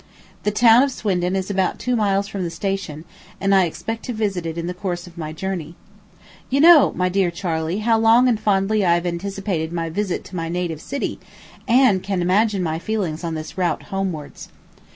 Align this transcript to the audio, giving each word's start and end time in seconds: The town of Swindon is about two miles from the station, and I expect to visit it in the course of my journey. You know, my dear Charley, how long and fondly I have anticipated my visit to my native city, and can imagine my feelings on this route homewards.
The 0.41 0.49
town 0.49 0.81
of 0.81 0.89
Swindon 0.91 1.35
is 1.35 1.51
about 1.51 1.77
two 1.77 1.95
miles 1.95 2.27
from 2.27 2.41
the 2.43 2.49
station, 2.49 3.05
and 3.39 3.53
I 3.53 3.65
expect 3.65 4.03
to 4.05 4.13
visit 4.13 4.47
it 4.47 4.57
in 4.57 4.65
the 4.65 4.73
course 4.73 5.05
of 5.05 5.15
my 5.15 5.31
journey. 5.31 5.75
You 6.49 6.59
know, 6.59 6.91
my 6.95 7.07
dear 7.07 7.29
Charley, 7.29 7.77
how 7.81 7.99
long 7.99 8.27
and 8.27 8.39
fondly 8.39 8.83
I 8.83 8.95
have 8.95 9.05
anticipated 9.05 9.71
my 9.71 9.91
visit 9.91 10.23
to 10.23 10.35
my 10.35 10.49
native 10.49 10.81
city, 10.81 11.19
and 11.67 12.01
can 12.01 12.19
imagine 12.23 12.63
my 12.63 12.79
feelings 12.79 13.23
on 13.23 13.35
this 13.35 13.59
route 13.59 13.83
homewards. 13.93 14.49